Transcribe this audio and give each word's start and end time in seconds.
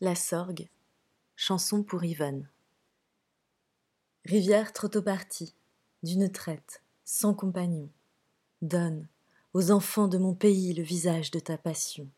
La 0.00 0.16
Sorgue, 0.16 0.68
chanson 1.36 1.84
pour 1.84 2.02
Yvonne. 2.02 2.48
Rivière 4.24 4.72
trop 4.72 4.88
tôt 4.88 5.02
partie, 5.02 5.54
d'une 6.02 6.32
traite, 6.32 6.82
sans 7.04 7.32
compagnon, 7.32 7.88
donne 8.60 9.06
aux 9.52 9.70
enfants 9.70 10.08
de 10.08 10.18
mon 10.18 10.34
pays 10.34 10.74
le 10.74 10.82
visage 10.82 11.30
de 11.30 11.38
ta 11.38 11.56
passion. 11.56 12.10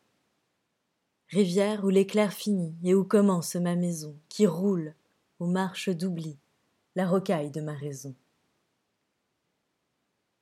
Rivière 1.29 1.85
où 1.85 1.89
l'éclair 1.89 2.33
finit 2.33 2.75
et 2.83 2.95
où 2.95 3.03
commence 3.03 3.55
ma 3.55 3.75
maison, 3.75 4.17
qui 4.27 4.47
roule 4.47 4.95
aux 5.37 5.47
marches 5.47 5.89
d'oubli, 5.89 6.39
la 6.95 7.07
rocaille 7.07 7.51
de 7.51 7.61
ma 7.61 7.73
raison. 7.73 8.15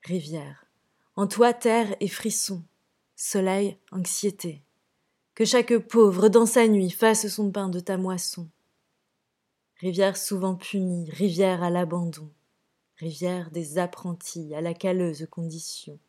Rivière, 0.04 0.66
en 1.18 1.28
toi 1.28 1.54
terre 1.54 1.98
et 2.00 2.08
frisson, 2.08 2.64
soleil, 3.18 3.78
anxiété, 3.92 4.65
que 5.36 5.44
chaque 5.44 5.78
pauvre 5.78 6.30
dans 6.30 6.46
sa 6.46 6.66
nuit 6.68 6.90
fasse 6.90 7.28
son 7.28 7.52
pain 7.52 7.68
de 7.68 7.82
ta 7.82 7.98
moisson. 7.98 8.50
Rivière 9.82 10.16
souvent 10.16 10.56
punie, 10.56 11.12
rivière 11.12 11.62
à 11.62 11.70
l'abandon, 11.70 12.32
rivière 12.98 13.52
des 13.52 13.78
apprentis 13.78 14.56
à 14.56 14.62
la 14.62 14.74
calleuse 14.74 15.28
condition, 15.30 16.00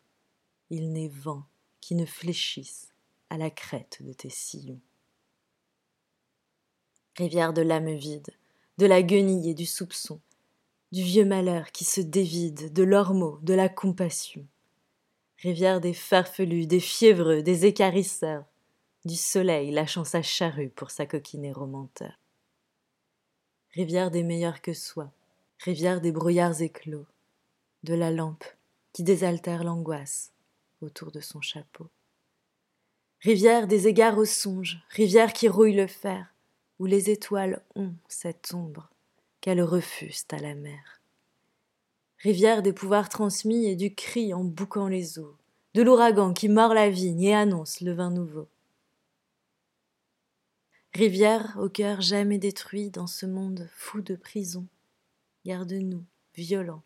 il 0.71 0.93
n'est 0.93 1.09
vent 1.09 1.43
qui 1.81 1.97
ne 1.97 2.07
fléchisse 2.07 2.95
à 3.29 3.37
la 3.37 3.51
crête 3.51 3.99
de 4.01 4.13
tes 4.13 4.31
sillons. 4.31 4.81
Rivière 7.17 7.53
de 7.53 7.63
l'âme 7.63 7.95
vide, 7.95 8.31
de 8.79 8.87
la 8.87 9.03
guenille 9.03 9.51
et 9.51 9.55
du 9.55 9.67
soupçon, 9.67 10.21
du 10.93 11.03
vieux 11.03 11.25
malheur 11.25 11.73
qui 11.73 11.85
se 11.85 12.01
dévide 12.01 12.73
de 12.73 12.83
l'ormeau, 12.85 13.41
de 13.43 13.55
la 13.55 13.69
compassion. 13.69 14.47
Rivière 15.39 15.81
des 15.81 15.95
farfelus, 15.95 16.67
des 16.67 16.81
fiévreux, 16.81 17.43
des 17.43 17.67
écarisseurs, 17.67 18.45
du 19.07 19.15
soleil 19.15 19.71
lâchant 19.71 20.05
sa 20.05 20.21
charrue 20.21 20.69
pour 20.69 20.91
sa 20.91 21.05
au 21.05 21.67
menteur. 21.67 22.19
Rivière 23.73 24.11
des 24.11 24.25
meilleurs 24.25 24.61
que 24.61 24.73
soi, 24.73 25.13
rivière 25.61 26.01
des 26.01 26.11
brouillards 26.11 26.61
éclos, 26.61 27.07
de 27.85 27.95
la 27.95 28.11
lampe 28.11 28.45
qui 28.93 29.05
désaltère 29.05 29.63
l'angoisse 29.63 30.33
autour 30.81 31.13
de 31.13 31.21
son 31.21 31.41
chapeau. 31.41 31.89
Rivière 33.21 33.69
des 33.69 33.87
égards 33.87 34.19
aux 34.19 34.25
songes, 34.25 34.83
rivière 34.91 35.33
qui 35.33 35.49
rouille 35.49 35.77
le 35.77 35.87
fer, 35.87 36.35
où 36.81 36.87
les 36.87 37.09
étoiles 37.09 37.63
ont 37.77 37.95
cette 38.09 38.53
ombre 38.55 38.91
qu'elles 39.41 39.63
refusent 39.63 40.27
à 40.33 40.39
la 40.39 40.57
mer. 40.57 41.01
Rivière 42.19 42.61
des 42.61 42.73
pouvoirs 42.73 43.09
transmis 43.09 43.67
et 43.67 43.77
du 43.77 43.95
cri 43.95 44.35
en 44.35 44.43
bouquant 44.43 44.89
les 44.89 45.21
eaux, 45.21 45.37
de 45.75 45.83
l'ouragan 45.83 46.33
qui 46.33 46.49
mord 46.49 46.75
la 46.75 46.91
vigne 46.91 47.23
et 47.23 47.35
annonce 47.37 47.81
le 47.81 47.93
vin 47.93 48.11
nouveau. 48.11 48.49
Rivière 50.97 51.59
au 51.61 51.69
cœur 51.69 52.01
jamais 52.01 52.39
détruit 52.39 52.89
dans 52.89 53.07
ce 53.07 53.27
monde 53.27 53.69
fou 53.77 54.01
de 54.01 54.17
prison, 54.17 54.67
garde-nous, 55.45 56.07
violents 56.35 56.85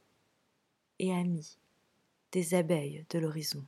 et 0.99 1.15
amis 1.15 1.59
des 2.33 2.55
abeilles 2.55 3.07
de 3.11 3.21
l'horizon. 3.21 3.65